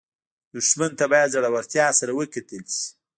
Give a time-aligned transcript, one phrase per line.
[0.55, 2.87] دښمن ته باید زړورتیا سره وکتل شي